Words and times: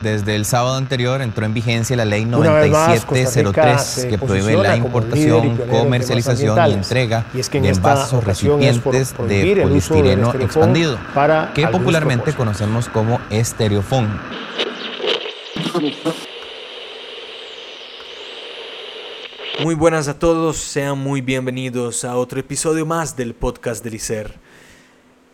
Desde 0.00 0.36
el 0.36 0.44
sábado 0.44 0.76
anterior 0.76 1.22
entró 1.22 1.44
en 1.44 1.54
vigencia 1.54 1.96
la 1.96 2.04
ley 2.04 2.24
9703 2.24 4.06
que 4.08 4.18
prohíbe 4.18 4.56
la 4.56 4.76
importación, 4.76 5.56
comercialización 5.56 6.70
y 6.70 6.72
entrega 6.72 7.26
de 7.32 7.68
envases 7.68 8.12
o 8.12 8.20
recipientes 8.20 9.14
de 9.28 9.60
poliestireno 9.62 10.32
expandido, 10.34 10.98
que 11.54 11.66
popularmente 11.68 12.32
conocemos 12.32 12.88
como 12.88 13.20
estereofón. 13.30 14.08
Muy 19.62 19.74
buenas 19.74 20.08
a 20.08 20.18
todos, 20.18 20.56
sean 20.56 20.98
muy 20.98 21.20
bienvenidos 21.20 22.04
a 22.04 22.16
otro 22.16 22.40
episodio 22.40 22.86
más 22.86 23.16
del 23.16 23.34
podcast 23.34 23.84
del 23.84 23.94
ICER. 23.94 24.49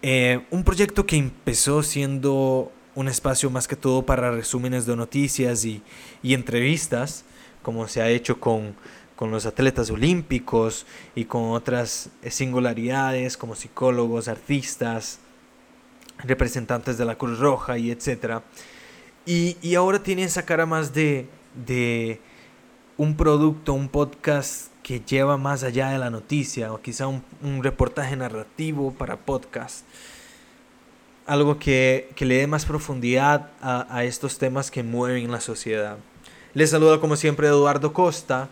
Eh, 0.09 0.47
un 0.53 0.63
proyecto 0.63 1.05
que 1.05 1.17
empezó 1.17 1.83
siendo 1.83 2.71
un 2.95 3.09
espacio 3.09 3.51
más 3.51 3.67
que 3.67 3.75
todo 3.75 4.07
para 4.07 4.31
resúmenes 4.31 4.87
de 4.87 4.95
noticias 4.95 5.65
y, 5.65 5.83
entrevistas, 6.23 7.25
como 7.61 7.89
se 7.89 8.03
ha 8.03 8.09
hecho 8.09 8.39
con, 8.39 8.77
los 9.21 9.47
atletas 9.47 9.91
olímpicos 9.91 10.87
y 11.17 11.25
con 11.25 11.51
otras 11.51 12.11
singularidades 12.29 13.37
como 13.37 13.57
psicólogos, 13.57 14.29
artistas, 14.29 15.19
representantes 16.19 16.99
de 16.99 17.05
la 17.05 17.19
Cruz 17.19 17.41
Roja 17.41 17.77
y 17.77 17.91
etc. 17.91 18.43
Y, 19.27 19.75
ahora 19.75 20.05
tiene 20.05 20.23
esa 20.23 20.45
cara 20.45 20.67
más 20.67 20.95
de, 20.95 21.27
de 21.67 22.21
un 22.97 23.17
producto, 23.17 23.73
un 23.73 23.89
podcast 23.89 24.71
que 24.87 25.01
lleva 25.01 25.37
más 25.37 25.65
allá 25.65 25.89
de 25.89 25.99
la 25.99 26.11
noticia 26.11 26.73
o 26.73 26.81
quizá 26.81 27.09
un, 27.09 27.25
reportaje 27.61 28.15
narrativo 28.15 28.93
para 28.93 29.17
podcast 29.17 29.85
algo 31.27 31.59
que, 31.59 32.15
le 32.21 32.37
dé 32.37 32.47
más 32.47 32.67
profundidad 32.67 33.51
a, 33.61 34.05
estos 34.05 34.39
temas 34.39 34.71
que 34.71 34.85
mueven 34.85 35.33
la 35.33 35.41
sociedad. 35.41 35.97
Les 36.55 36.71
saluda 36.71 37.01
como 37.01 37.17
siempre 37.17 37.49
Eduardo 37.49 37.93
Costa 37.93 38.49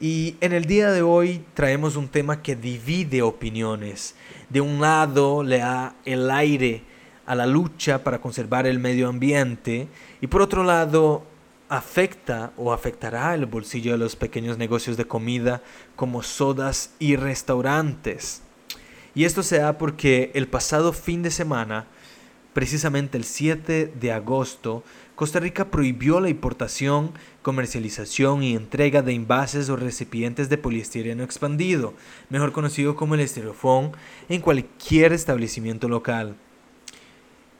y 0.00 0.36
en 0.40 0.54
el 0.54 0.64
día 0.64 0.90
de 0.90 1.02
hoy 1.02 1.44
traemos 1.52 1.96
un 1.96 2.08
tema 2.08 2.40
que 2.40 2.56
divide 2.56 3.20
opiniones. 3.20 4.14
De 4.48 4.62
un 4.62 4.80
lado 4.80 5.42
le 5.42 5.58
da 5.58 5.94
el 6.06 6.30
aire 6.30 6.82
a 7.26 7.34
la 7.34 7.44
lucha 7.44 8.02
para 8.02 8.22
conservar 8.22 8.66
el 8.66 8.78
medio 8.78 9.06
ambiente 9.06 9.86
y 10.22 10.28
por 10.28 10.40
otro 10.40 10.64
lado 10.64 11.24
afecta 11.72 12.52
o 12.58 12.74
afectará 12.74 13.34
el 13.34 13.46
bolsillo 13.46 13.92
de 13.92 13.98
los 13.98 14.14
pequeños 14.14 14.58
negocios 14.58 14.98
de 14.98 15.06
comida 15.06 15.62
como 15.96 16.22
sodas 16.22 16.92
y 16.98 17.16
restaurantes. 17.16 18.42
Y 19.14 19.24
esto 19.24 19.42
se 19.42 19.56
da 19.56 19.78
porque 19.78 20.30
el 20.34 20.48
pasado 20.48 20.92
fin 20.92 21.22
de 21.22 21.30
semana, 21.30 21.86
precisamente 22.52 23.16
el 23.16 23.24
7 23.24 23.90
de 23.98 24.12
agosto, 24.12 24.84
Costa 25.14 25.40
Rica 25.40 25.70
prohibió 25.70 26.20
la 26.20 26.28
importación, 26.28 27.12
comercialización 27.40 28.42
y 28.42 28.54
entrega 28.54 29.00
de 29.00 29.14
envases 29.14 29.70
o 29.70 29.76
recipientes 29.76 30.50
de 30.50 30.58
poliestireno 30.58 31.22
expandido, 31.22 31.94
mejor 32.28 32.52
conocido 32.52 32.96
como 32.96 33.14
el 33.14 33.20
estereofón, 33.20 33.92
en 34.28 34.42
cualquier 34.42 35.14
establecimiento 35.14 35.88
local. 35.88 36.36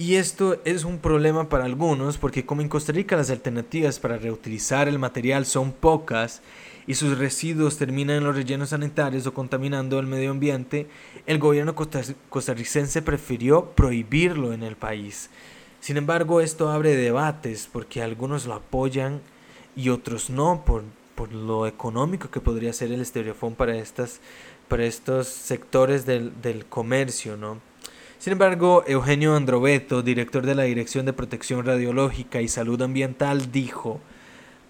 Y 0.03 0.17
esto 0.17 0.61
es 0.65 0.83
un 0.83 0.99
problema 0.99 1.49
para 1.49 1.65
algunos 1.65 2.19
porque 2.19 2.45
como 2.45 2.61
en 2.61 2.69
Costa 2.69 2.91
Rica 2.91 3.15
las 3.15 3.31
alternativas 3.31 4.01
para 4.01 4.19
reutilizar 4.19 4.89
el 4.89 4.99
material 4.99 5.47
son 5.47 5.71
pocas 5.71 6.43
y 6.89 6.95
sus 6.95 7.19
residuos 7.19 7.79
terminan 7.79 8.17
en 8.17 8.25
los 8.25 8.35
rellenos 8.35 8.71
sanitarios 8.71 9.29
o 9.29 9.33
contaminando 9.33 10.01
el 10.01 10.09
medio 10.09 10.33
ambiente, 10.33 10.89
el 11.27 11.39
gobierno 11.39 11.77
costarricense 11.77 13.01
prefirió 13.01 13.77
prohibirlo 13.77 14.53
en 14.53 14.65
el 14.65 14.75
país. 14.75 15.31
Sin 15.79 15.97
embargo, 15.97 16.41
esto 16.41 16.73
abre 16.73 16.97
debates 16.97 17.69
porque 17.73 18.03
algunos 18.03 18.45
lo 18.45 18.55
apoyan 18.55 19.21
y 19.77 19.91
otros 19.91 20.31
no 20.31 20.65
por, 20.67 20.83
por 21.15 21.33
lo 21.33 21.69
económico 21.69 22.29
que 22.29 22.41
podría 22.41 22.73
ser 22.73 22.91
el 22.91 23.03
estereofón 23.03 23.55
para, 23.55 23.77
estas, 23.77 24.19
para 24.67 24.85
estos 24.85 25.29
sectores 25.29 26.07
del, 26.07 26.43
del 26.43 26.67
comercio, 26.67 27.37
¿no? 27.37 27.72
Sin 28.23 28.35
embargo, 28.35 28.85
Eugenio 28.87 29.35
Androveto, 29.35 30.01
director 30.01 30.47
de 30.47 30.55
la 30.55 30.63
Dirección 30.63 31.05
de 31.07 31.13
Protección 31.13 31.67
Radiológica 31.67 32.41
y 32.41 32.47
Salud 32.47 32.81
Ambiental, 32.81 33.51
dijo 33.51 33.99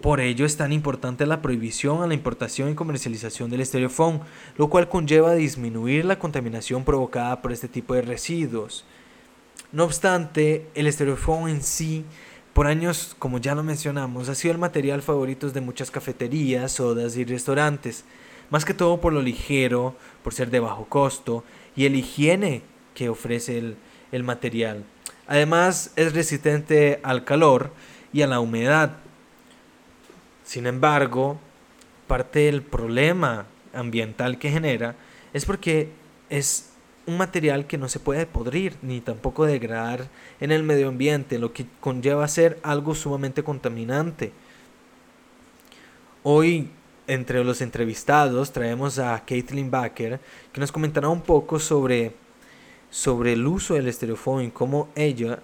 por 0.01 0.21
ello 0.21 0.43
es 0.47 0.57
tan 0.57 0.73
importante 0.73 1.27
la 1.27 1.43
prohibición 1.43 2.01
a 2.01 2.07
la 2.07 2.15
importación 2.15 2.71
y 2.71 2.73
comercialización 2.73 3.51
del 3.51 3.61
estereofón, 3.61 4.21
lo 4.57 4.71
cual 4.71 4.89
conlleva 4.89 5.35
disminuir 5.35 6.03
la 6.03 6.17
contaminación 6.17 6.83
provocada 6.83 7.43
por 7.43 7.51
este 7.51 7.67
tipo 7.67 7.93
de 7.93 8.01
residuos. 8.01 8.85
No 9.71 9.83
obstante, 9.83 10.67
el 10.73 10.87
estereofón 10.87 11.47
en 11.47 11.61
sí, 11.61 12.05
por 12.53 12.65
años, 12.65 13.15
como 13.19 13.37
ya 13.37 13.53
lo 13.53 13.61
mencionamos, 13.61 14.29
ha 14.29 14.35
sido 14.35 14.53
el 14.53 14.57
material 14.57 15.03
favorito 15.03 15.47
de 15.51 15.61
muchas 15.61 15.91
cafeterías, 15.91 16.71
sodas 16.71 17.17
y 17.17 17.23
restaurantes, 17.23 18.03
más 18.49 18.65
que 18.65 18.73
todo 18.73 18.99
por 18.99 19.13
lo 19.13 19.21
ligero, 19.21 19.95
por 20.23 20.33
ser 20.33 20.49
de 20.49 20.59
bajo 20.59 20.85
costo 20.85 21.43
y 21.75 21.85
el 21.85 21.95
higiene 21.95 22.63
que 22.93 23.09
ofrece 23.09 23.57
el, 23.57 23.77
el 24.11 24.23
material. 24.23 24.83
Además, 25.27 25.91
es 25.95 26.13
resistente 26.13 26.99
al 27.03 27.23
calor 27.23 27.71
y 28.11 28.21
a 28.21 28.27
la 28.27 28.39
humedad, 28.39 28.97
sin 30.43 30.67
embargo, 30.67 31.39
parte 32.07 32.39
del 32.39 32.61
problema 32.61 33.45
ambiental 33.73 34.37
que 34.37 34.51
genera 34.51 34.95
es 35.33 35.45
porque 35.45 35.89
es 36.29 36.69
un 37.05 37.17
material 37.17 37.65
que 37.65 37.77
no 37.77 37.89
se 37.89 37.99
puede 37.99 38.25
podrir 38.25 38.77
ni 38.81 39.01
tampoco 39.01 39.45
degradar 39.45 40.07
en 40.39 40.51
el 40.51 40.63
medio 40.63 40.89
ambiente, 40.89 41.39
lo 41.39 41.53
que 41.53 41.65
conlleva 41.79 42.27
ser 42.27 42.59
algo 42.63 42.95
sumamente 42.95 43.43
contaminante. 43.43 44.31
Hoy, 46.23 46.69
entre 47.07 47.43
los 47.43 47.61
entrevistados, 47.61 48.53
traemos 48.53 48.99
a 48.99 49.23
Caitlin 49.25 49.69
Baker, 49.69 50.21
que 50.53 50.61
nos 50.61 50.71
comentará 50.71 51.09
un 51.09 51.21
poco 51.21 51.59
sobre, 51.59 52.13
sobre 52.93 53.33
el 53.33 53.47
uso 53.47 53.73
del 53.73 53.87
estereofón 53.87 54.43
y 54.43 54.51
cómo 54.51 54.87
ella, 54.93 55.39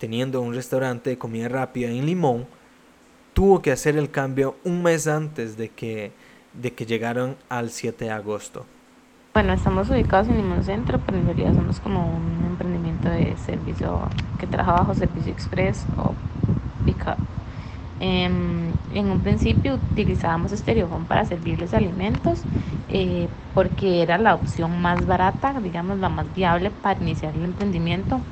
teniendo 0.00 0.40
un 0.40 0.54
restaurante 0.54 1.10
de 1.10 1.18
comida 1.18 1.48
rápida 1.48 1.88
en 1.88 2.04
Limón, 2.04 2.46
tuvo 3.32 3.62
que 3.62 3.70
hacer 3.70 3.96
el 3.96 4.10
cambio 4.10 4.56
un 4.64 4.82
mes 4.82 5.06
antes 5.06 5.56
de 5.56 5.68
que, 5.68 6.10
de 6.52 6.72
que 6.72 6.86
llegaron 6.86 7.36
al 7.48 7.70
7 7.70 8.06
de 8.06 8.10
agosto. 8.10 8.66
Bueno, 9.32 9.52
estamos 9.52 9.88
ubicados 9.88 10.26
en 10.30 10.38
Limón 10.38 10.64
Centro, 10.64 10.98
pero 11.06 11.16
en 11.16 11.26
realidad 11.26 11.54
somos 11.54 11.78
como 11.78 12.12
un 12.12 12.44
emprendimiento 12.44 13.08
de 13.08 13.36
servicio 13.36 14.00
que 14.40 14.48
trabaja 14.48 14.72
bajo 14.72 14.94
Servicio 14.94 15.32
Express 15.32 15.86
o 15.96 16.12
Pickup. 16.84 17.18
Em, 18.00 18.72
en 18.94 19.10
un 19.10 19.20
principio 19.20 19.78
utilizábamos 19.92 20.50
estereofón 20.50 21.04
para 21.04 21.24
servirles 21.24 21.72
alimentos 21.72 22.42
eh, 22.90 23.34
porque 23.52 24.02
era 24.02 24.18
la 24.18 24.34
opción 24.34 24.80
más 24.80 25.06
barata, 25.06 25.60
digamos 25.60 25.98
la 25.98 26.08
más 26.08 26.32
viable 26.32 26.70
para 26.70 27.00
iniciar 27.02 27.36
el 27.36 27.44
emprendimiento, 27.44 28.26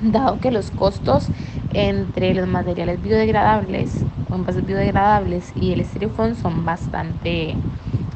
dado 0.00 0.40
que 0.40 0.50
los 0.50 0.70
costos 0.70 1.32
entre 1.70 2.34
los 2.34 2.46
materiales 2.48 3.00
biodegradables 3.00 4.08
o 4.24 4.36
envases 4.36 4.64
biodegradables 4.64 5.52
y 5.54 5.72
el 5.72 5.80
estereofón 5.80 6.34
son 6.36 6.64
bastante 6.64 7.62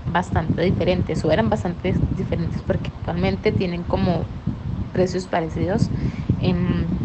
bastante 0.04 0.62
diferentes 0.62 1.24
o 1.24 1.32
eran 1.32 1.50
bastante 1.50 2.04
diferentes 2.12 2.62
porque 2.62 2.90
actualmente 2.96 3.52
tienen 3.52 3.84
como 3.84 4.30
precios 4.92 5.28
parecidos. 5.28 5.92
En, 6.38 7.02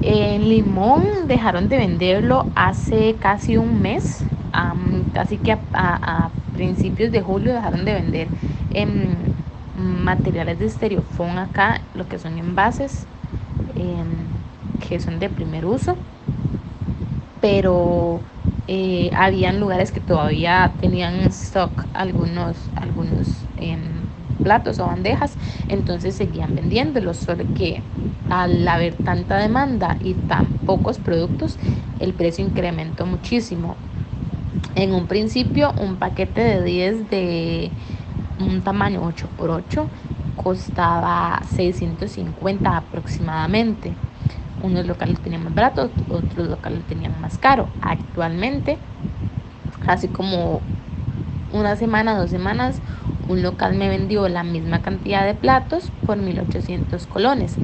en 0.00 0.48
Limón 0.48 1.04
dejaron 1.26 1.68
de 1.68 1.76
venderlo 1.78 2.52
hace 2.56 3.18
casi 3.18 3.56
un 3.56 3.80
mes 3.82 4.26
casi 5.12 5.38
que 5.38 5.52
a, 5.72 6.34
principios 6.60 7.10
de 7.10 7.22
julio 7.22 7.54
dejaron 7.54 7.84
de 7.86 7.94
vender 7.94 8.34
en 8.70 9.32
materiales 9.72 10.58
de 10.58 10.66
estereofón 10.66 11.38
acá 11.38 11.88
lo 11.94 12.06
que 12.08 12.18
son 12.18 12.38
envases 12.38 13.08
que 14.78 14.98
son 15.00 15.18
de 15.20 15.30
primer 15.30 15.64
uso, 15.66 16.04
pero 17.40 18.24
eh, 18.66 19.10
habían 19.14 19.60
lugares 19.60 19.92
que 19.92 20.00
todavía 20.00 20.76
tenían 20.78 21.14
en 21.16 21.28
stock 21.30 21.88
algunos, 21.92 22.70
algunos 22.74 23.48
em, 23.56 24.10
platos 24.42 24.80
o 24.80 24.86
bandejas, 24.86 25.38
entonces 25.68 26.16
seguían 26.16 26.54
vendiéndolos, 26.54 27.18
solo 27.18 27.52
que 27.52 27.84
al 28.28 28.66
haber 28.68 28.94
tanta 28.96 29.36
demanda 29.38 29.96
y 30.00 30.14
tan 30.16 30.52
pocos 30.64 30.98
productos, 30.98 31.58
el 31.98 32.14
precio 32.14 32.44
incrementó 32.44 33.06
muchísimo. 33.06 33.89
En 34.74 34.92
un 34.92 35.06
principio, 35.06 35.74
un 35.78 35.96
paquete 35.96 36.40
de 36.40 36.62
10 36.62 37.10
de 37.10 37.70
un 38.38 38.62
tamaño 38.62 39.02
8x8 39.02 39.86
costaba 40.36 41.42
650 41.44 42.76
aproximadamente. 42.76 43.92
Unos 44.62 44.86
locales 44.86 45.20
tenían 45.20 45.44
más 45.44 45.54
barato, 45.54 45.90
otros 46.08 46.48
locales 46.48 46.82
tenían 46.88 47.20
más 47.20 47.38
caro. 47.38 47.68
Actualmente, 47.80 48.78
casi 49.84 50.08
como 50.08 50.60
una 51.52 51.76
semana, 51.76 52.16
dos 52.16 52.30
semanas, 52.30 52.80
un 53.28 53.42
local 53.42 53.74
me 53.74 53.88
vendió 53.88 54.28
la 54.28 54.42
misma 54.42 54.82
cantidad 54.82 55.24
de 55.26 55.34
platos 55.34 55.90
por 56.06 56.16
1.800 56.16 57.06
colones, 57.06 57.56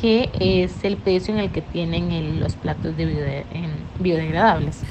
que 0.00 0.30
es 0.40 0.84
el 0.84 0.96
precio 0.96 1.34
en 1.34 1.40
el 1.40 1.50
que 1.50 1.62
tienen 1.62 2.40
los 2.40 2.54
platos 2.54 2.96
de 2.96 3.44
biodegradables. 4.00 4.84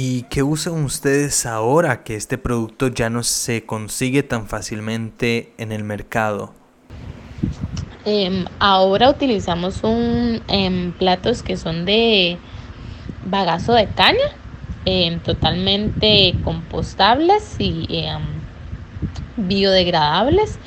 ¿Y 0.00 0.26
qué 0.30 0.44
usan 0.44 0.84
ustedes 0.84 1.44
ahora 1.44 2.04
que 2.04 2.14
este 2.14 2.38
producto 2.38 2.86
ya 2.86 3.10
no 3.10 3.24
se 3.24 3.66
consigue 3.66 4.22
tan 4.22 4.46
fácilmente 4.46 5.52
en 5.58 5.72
el 5.72 5.82
mercado? 5.82 6.54
Em, 8.04 8.44
ahora 8.60 9.10
utilizamos 9.10 9.82
un 9.82 10.40
em, 10.46 10.92
platos 10.92 11.42
que 11.42 11.56
son 11.56 11.84
de 11.84 12.38
bagazo 13.26 13.72
de 13.72 13.88
caña, 13.88 14.30
em, 14.84 15.18
totalmente 15.18 16.32
compostables 16.44 17.56
y 17.58 18.06
biodegradables. 19.36 20.60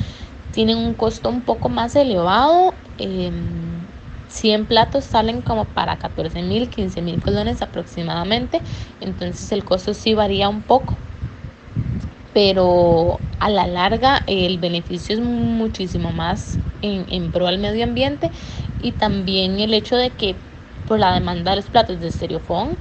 Tienen 0.51 0.77
un 0.77 0.93
costo 0.93 1.29
un 1.29 1.39
poco 1.39 1.69
más 1.69 1.95
elevado. 1.95 2.73
100 4.31 4.65
platos 4.65 5.05
salen 5.05 5.41
como 5.41 5.65
para 5.65 5.97
14 5.97 6.41
mil, 6.41 6.69
15 6.69 7.01
mil 7.01 7.19
colones 7.19 7.61
aproximadamente. 7.61 8.61
Entonces 8.99 9.51
el 9.51 9.63
costo 9.65 9.93
sí 9.93 10.13
varía 10.13 10.49
un 10.49 10.63
poco. 10.63 10.97
Pero 12.33 13.19
a 13.39 13.49
la 13.49 13.67
larga 13.67 14.23
el 14.27 14.57
beneficio 14.57 15.15
es 15.15 15.21
muchísimo 15.21 16.11
más 16.13 16.59
en, 16.81 17.31
pro 17.31 17.47
al 17.47 17.59
medio 17.59 17.83
ambiente 17.83 18.31
y 18.79 18.93
también 18.93 19.59
el 19.59 19.73
hecho 19.73 19.97
de 19.97 20.11
que 20.11 20.35
por 20.85 20.99
la 20.99 21.13
demanda 21.13 21.51
de 21.51 21.57
los 21.57 21.69
platos 21.69 21.99
de 21.99 22.07
estereofón 22.07 22.77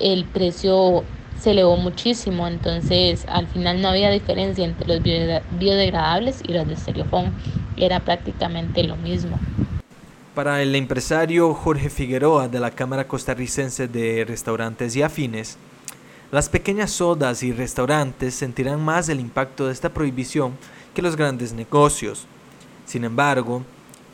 el 0.00 0.24
precio 0.26 1.04
se 1.34 1.50
elevó 1.50 1.76
muchísimo, 1.76 2.46
entonces 2.48 3.26
al 3.28 3.46
final 3.48 3.80
no 3.82 3.88
había 3.88 4.10
diferencia 4.10 4.64
entre 4.64 4.88
los 4.88 5.02
biodegradables 5.02 6.40
y 6.42 6.52
los 6.52 6.66
de 6.66 6.74
estereofón, 6.74 7.36
era 7.76 8.04
prácticamente 8.04 8.84
lo 8.84 8.96
mismo. 8.96 9.53
Para 10.34 10.62
el 10.62 10.74
empresario 10.74 11.54
Jorge 11.54 11.88
Figueroa 11.88 12.48
de 12.48 12.58
la 12.58 12.72
Cámara 12.72 13.06
Costarricense 13.06 13.86
de 13.86 14.24
Restaurantes 14.24 14.96
y 14.96 15.02
Afines, 15.02 15.58
las 16.32 16.48
pequeñas 16.48 16.90
sodas 16.90 17.44
y 17.44 17.52
restaurantes 17.52 18.34
sentirán 18.34 18.84
más 18.84 19.08
el 19.08 19.20
impacto 19.20 19.66
de 19.66 19.72
esta 19.72 19.94
prohibición 19.94 20.54
que 20.92 21.02
los 21.02 21.14
grandes 21.14 21.52
negocios. 21.52 22.26
Sin 22.84 23.04
embargo, 23.04 23.62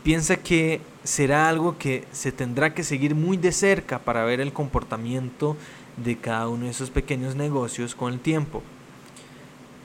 piensa 0.03 0.37
que 0.37 0.83
será 1.05 1.49
algo 1.49 1.79
que 1.79 2.05
se 2.13 2.33
tendrá 2.33 2.75
que 2.75 2.85
seguir 2.85 3.15
muy 3.15 3.39
de 3.39 3.53
cerca 3.53 3.99
para 3.99 4.23
ver 4.25 4.43
el 4.43 4.53
comportamiento 4.53 5.57
de 5.97 6.19
cada 6.19 6.51
uno 6.51 6.67
de 6.67 6.73
esos 6.73 6.91
pequeños 6.91 7.35
negocios 7.35 7.95
con 7.95 8.13
el 8.13 8.21
tiempo. 8.21 8.63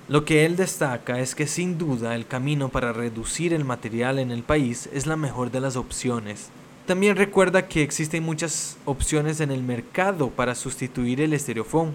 Lo 0.08 0.24
que 0.24 0.46
él 0.46 0.56
destaca 0.56 1.20
es 1.20 1.34
que 1.34 1.48
sin 1.48 1.80
duda 1.80 2.14
el 2.14 2.28
camino 2.28 2.70
para 2.70 2.94
reducir 2.94 3.54
el 3.54 3.66
material 3.66 4.20
en 4.20 4.30
el 4.30 4.44
país 4.44 4.88
es 4.94 5.08
la 5.08 5.16
mejor 5.16 5.50
de 5.50 5.60
las 5.60 5.76
opciones. 5.76 6.50
También 6.86 7.16
recuerda 7.16 7.68
que 7.68 7.82
existen 7.82 8.24
muchas 8.24 8.78
opciones 8.86 9.40
en 9.40 9.50
el 9.50 9.64
mercado 9.64 10.30
para 10.30 10.54
sustituir 10.54 11.22
el 11.22 11.34
estereofón, 11.34 11.94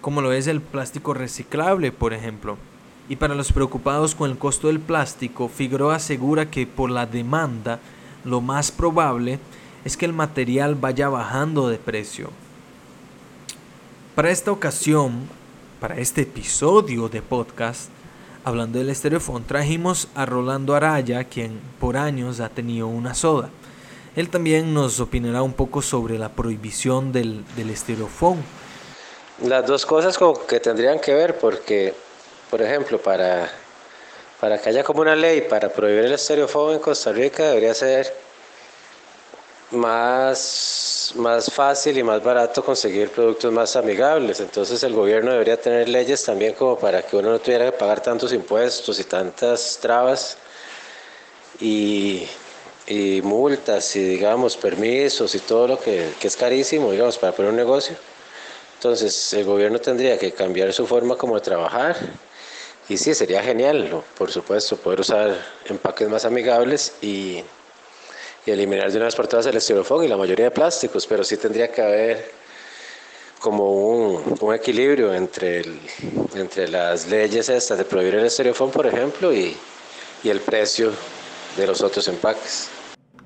como 0.00 0.20
lo 0.20 0.32
es 0.32 0.46
el 0.46 0.60
plástico 0.60 1.12
reciclable, 1.12 1.90
por 1.90 2.12
ejemplo. 2.12 2.56
Y 3.08 3.16
para 3.16 3.34
los 3.34 3.50
preocupados 3.50 4.14
con 4.14 4.30
el 4.30 4.38
costo 4.38 4.68
del 4.68 4.78
plástico, 4.78 5.48
Figueroa 5.48 5.96
asegura 5.96 6.52
que 6.52 6.68
por 6.68 6.88
la 6.88 7.06
demanda, 7.06 7.80
lo 8.24 8.40
más 8.40 8.70
probable 8.70 9.40
es 9.84 9.96
que 9.96 10.06
el 10.06 10.12
material 10.12 10.76
vaya 10.76 11.08
bajando 11.08 11.68
de 11.68 11.78
precio. 11.78 12.30
Para 14.14 14.30
esta 14.30 14.52
ocasión, 14.52 15.28
para 15.80 15.96
este 15.96 16.22
episodio 16.22 17.08
de 17.08 17.22
podcast, 17.22 17.88
hablando 18.44 18.78
del 18.78 18.90
estereofón, 18.90 19.44
trajimos 19.44 20.08
a 20.14 20.26
Rolando 20.26 20.74
Araya, 20.74 21.24
quien 21.24 21.58
por 21.80 21.96
años 21.96 22.40
ha 22.40 22.50
tenido 22.50 22.86
una 22.86 23.14
soda. 23.14 23.48
Él 24.14 24.28
también 24.28 24.74
nos 24.74 25.00
opinará 25.00 25.42
un 25.42 25.54
poco 25.54 25.80
sobre 25.80 26.18
la 26.18 26.28
prohibición 26.28 27.12
del, 27.12 27.44
del 27.56 27.70
estereofón. 27.70 28.44
Las 29.42 29.66
dos 29.66 29.86
cosas 29.86 30.18
como 30.18 30.46
que 30.46 30.60
tendrían 30.60 31.00
que 31.00 31.14
ver, 31.14 31.38
porque, 31.38 31.94
por 32.50 32.60
ejemplo, 32.60 33.00
para, 33.00 33.50
para 34.38 34.60
que 34.60 34.68
haya 34.68 34.84
como 34.84 35.00
una 35.00 35.16
ley 35.16 35.40
para 35.48 35.70
prohibir 35.70 36.04
el 36.04 36.12
estereofón 36.12 36.74
en 36.74 36.80
Costa 36.80 37.10
Rica, 37.10 37.44
debería 37.44 37.72
ser 37.72 38.12
más, 39.70 40.38
más 41.16 41.52
fácil 41.52 41.98
y 41.98 42.02
más 42.02 42.22
barato 42.22 42.64
conseguir 42.64 43.10
productos 43.10 43.52
más 43.52 43.76
amigables. 43.76 44.40
Entonces 44.40 44.82
el 44.82 44.94
gobierno 44.94 45.32
debería 45.32 45.60
tener 45.60 45.88
leyes 45.88 46.24
también 46.24 46.54
como 46.54 46.78
para 46.78 47.02
que 47.02 47.16
uno 47.16 47.30
no 47.30 47.38
tuviera 47.38 47.66
que 47.66 47.72
pagar 47.72 48.00
tantos 48.02 48.32
impuestos 48.32 48.98
y 49.00 49.04
tantas 49.04 49.78
trabas 49.80 50.36
y, 51.60 52.26
y 52.86 53.20
multas 53.22 53.94
y 53.96 54.04
digamos 54.04 54.56
permisos 54.56 55.34
y 55.34 55.40
todo 55.40 55.68
lo 55.68 55.80
que, 55.80 56.12
que 56.20 56.28
es 56.28 56.36
carísimo, 56.36 56.92
digamos, 56.92 57.18
para 57.18 57.32
poner 57.32 57.50
un 57.50 57.56
negocio. 57.56 57.96
Entonces 58.76 59.32
el 59.34 59.44
gobierno 59.44 59.78
tendría 59.78 60.18
que 60.18 60.32
cambiar 60.32 60.72
su 60.72 60.86
forma 60.86 61.16
como 61.16 61.40
trabajar 61.40 61.96
y 62.90 62.96
sí, 62.96 63.14
sería 63.14 63.40
genial, 63.40 64.02
por 64.18 64.32
supuesto, 64.32 64.76
poder 64.76 64.98
usar 64.98 65.36
empaques 65.66 66.08
más 66.08 66.24
amigables 66.24 66.94
y 67.00 67.44
y 68.46 68.50
eliminar 68.50 68.90
de 68.90 68.96
una 68.96 69.06
vez 69.06 69.14
por 69.14 69.26
todas 69.26 69.46
el 69.46 69.56
estirofoam 69.56 70.04
y 70.04 70.08
la 70.08 70.16
mayoría 70.16 70.46
de 70.46 70.50
plásticos, 70.50 71.06
pero 71.06 71.22
sí 71.24 71.36
tendría 71.36 71.70
que 71.70 71.82
haber 71.82 72.30
como 73.38 73.70
un, 73.70 74.54
equilibrio 74.54 75.14
entre, 75.14 75.62
entre 76.34 76.68
las 76.68 77.08
leyes 77.08 77.48
estas 77.48 77.78
de 77.78 77.84
prohibir 77.84 78.16
el 78.16 78.26
estereofón, 78.26 78.70
por 78.70 78.86
ejemplo, 78.86 79.32
y, 79.32 79.56
y 80.22 80.28
el 80.28 80.40
precio 80.40 80.92
de 81.56 81.66
los 81.66 81.80
otros 81.80 82.06
empaques. 82.08 82.70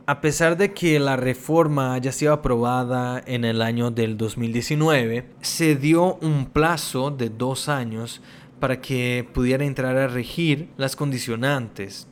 A 0.07 0.21
pesar 0.21 0.57
de 0.57 0.73
que 0.73 1.01
la 1.01 1.17
reforma 1.17 1.95
haya 1.95 2.13
sido 2.13 2.33
aprobada 2.33 3.23
en 3.27 3.45
el 3.45 3.63
año 3.63 3.91
del 3.91 4.17
2019, 4.17 5.31
se 5.41 5.77
dio 5.77 6.17
un 6.21 6.47
plazo 6.47 7.11
de 7.11 7.31
dos 7.31 7.69
años 7.69 8.21
para 8.61 8.81
que 8.81 9.27
pudiera 9.33 9.65
entrar 9.65 9.97
a 9.97 10.07
regir 10.07 10.69
las 10.77 10.95
condicionantes 10.95 12.07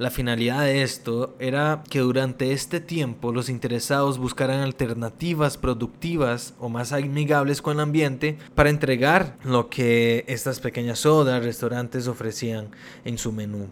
la 0.00 0.10
finalidad 0.10 0.62
de 0.62 0.80
esto 0.80 1.36
era 1.38 1.84
que 1.90 1.98
durante 1.98 2.52
este 2.52 2.80
tiempo 2.80 3.32
los 3.32 3.50
interesados 3.50 4.16
buscaran 4.16 4.60
alternativas 4.60 5.58
productivas 5.58 6.54
o 6.58 6.70
más 6.70 6.92
amigables 6.92 7.60
con 7.60 7.76
el 7.76 7.80
ambiente 7.80 8.38
para 8.54 8.70
entregar 8.70 9.36
lo 9.44 9.68
que 9.68 10.24
estas 10.26 10.58
pequeñas 10.58 11.00
sodas, 11.00 11.44
restaurantes 11.44 12.08
ofrecían 12.08 12.70
en 13.04 13.18
su 13.18 13.30
menú. 13.30 13.68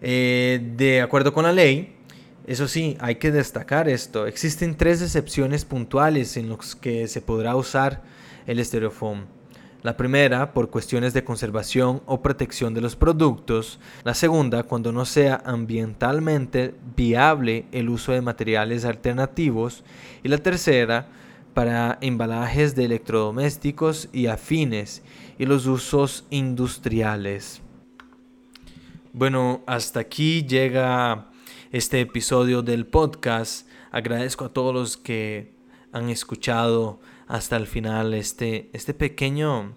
Eh, 0.00 0.72
de 0.76 1.00
acuerdo 1.00 1.32
con 1.32 1.42
la 1.42 1.52
ley, 1.52 1.96
eso 2.46 2.68
sí, 2.68 2.96
hay 3.00 3.16
que 3.16 3.32
destacar 3.32 3.88
esto. 3.88 4.28
Existen 4.28 4.76
tres 4.76 5.02
excepciones 5.02 5.64
puntuales 5.64 6.36
en 6.36 6.48
las 6.48 6.76
que 6.76 7.08
se 7.08 7.22
podrá 7.22 7.56
usar 7.56 8.04
el 8.46 8.60
estereofoam. 8.60 9.26
La 9.82 9.96
primera, 9.96 10.52
por 10.52 10.68
cuestiones 10.68 11.14
de 11.14 11.24
conservación 11.24 12.02
o 12.04 12.20
protección 12.20 12.74
de 12.74 12.82
los 12.82 12.96
productos. 12.96 13.80
La 14.04 14.12
segunda, 14.12 14.62
cuando 14.64 14.92
no 14.92 15.06
sea 15.06 15.42
ambientalmente 15.46 16.74
viable 16.96 17.64
el 17.72 17.88
uso 17.88 18.12
de 18.12 18.20
materiales 18.20 18.84
alternativos. 18.84 19.82
Y 20.22 20.28
la 20.28 20.36
tercera, 20.36 21.08
para 21.54 21.98
embalajes 22.02 22.74
de 22.74 22.84
electrodomésticos 22.84 24.10
y 24.12 24.26
afines 24.26 25.02
y 25.38 25.46
los 25.46 25.66
usos 25.66 26.26
industriales. 26.28 27.62
Bueno, 29.14 29.62
hasta 29.66 30.00
aquí 30.00 30.44
llega 30.46 31.30
este 31.72 32.00
episodio 32.00 32.60
del 32.62 32.86
podcast. 32.86 33.66
Agradezco 33.90 34.44
a 34.44 34.52
todos 34.52 34.74
los 34.74 34.96
que 34.98 35.54
han 35.92 36.10
escuchado 36.10 37.00
hasta 37.30 37.56
el 37.56 37.68
final 37.68 38.12
este, 38.12 38.70
este 38.72 38.92
pequeño 38.92 39.76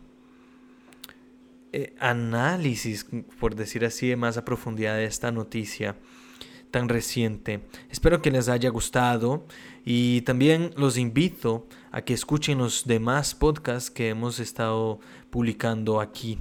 eh, 1.72 1.94
análisis, 2.00 3.06
por 3.40 3.56
decir 3.56 3.86
así, 3.86 4.16
más 4.16 4.38
a 4.38 4.44
profundidad 4.44 4.96
de 4.96 5.06
esta 5.06 5.32
noticia 5.32 5.96
tan 6.72 6.90
reciente. 6.90 7.62
Espero 7.92 8.24
que 8.24 8.32
les 8.32 8.50
haya 8.50 8.72
gustado 8.72 9.46
y 9.86 10.22
también 10.22 10.72
los 10.78 10.98
invito 10.98 11.68
a 11.92 12.02
que 12.02 12.16
escuchen 12.16 12.58
los 12.58 12.88
demás 12.88 13.36
podcasts 13.36 13.92
que 13.92 14.10
hemos 14.10 14.40
estado 14.40 15.00
publicando 15.30 16.02
aquí 16.02 16.40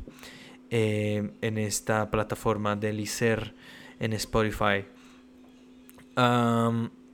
eh, 0.70 1.30
en 1.42 1.58
esta 1.58 2.10
plataforma 2.10 2.74
de 2.74 2.94
Licer 2.94 3.54
en 4.00 4.14
Spotify. 4.14 4.86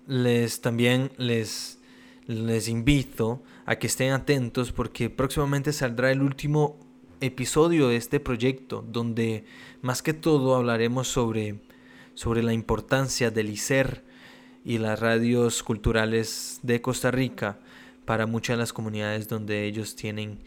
les 0.06 0.60
también 0.60 1.10
les, 1.16 1.77
les 2.28 2.68
invito 2.68 3.42
a 3.64 3.76
que 3.76 3.86
estén 3.86 4.12
atentos 4.12 4.70
porque 4.70 5.08
próximamente 5.08 5.72
saldrá 5.72 6.12
el 6.12 6.22
último 6.22 6.78
episodio 7.20 7.88
de 7.88 7.96
este 7.96 8.20
proyecto 8.20 8.84
donde 8.86 9.44
más 9.80 10.02
que 10.02 10.12
todo 10.12 10.54
hablaremos 10.54 11.08
sobre, 11.08 11.58
sobre 12.14 12.42
la 12.42 12.52
importancia 12.52 13.30
del 13.30 13.48
ICER 13.48 14.04
y 14.62 14.76
las 14.76 15.00
radios 15.00 15.62
culturales 15.62 16.60
de 16.62 16.82
Costa 16.82 17.10
Rica 17.10 17.58
para 18.04 18.26
muchas 18.26 18.58
de 18.58 18.60
las 18.60 18.72
comunidades 18.74 19.26
donde 19.26 19.64
ellos 19.64 19.96
tienen 19.96 20.38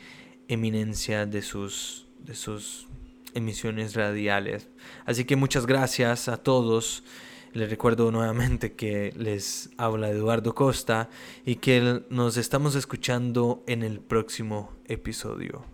eminencia 0.47 1.25
de 1.25 1.41
sus, 1.41 2.05
de 2.19 2.35
sus 2.35 2.87
emisiones 3.33 3.95
radiales. 3.95 4.67
Así 5.05 5.25
que 5.25 5.35
muchas 5.35 5.65
gracias 5.65 6.27
a 6.27 6.37
todos. 6.37 7.03
Les 7.53 7.69
recuerdo 7.69 8.11
nuevamente 8.13 8.73
que 8.73 9.13
les 9.17 9.71
habla 9.75 10.09
Eduardo 10.09 10.55
Costa 10.55 11.09
y 11.45 11.55
que 11.55 12.01
nos 12.09 12.37
estamos 12.37 12.75
escuchando 12.75 13.61
en 13.67 13.83
el 13.83 13.99
próximo 13.99 14.71
episodio. 14.87 15.65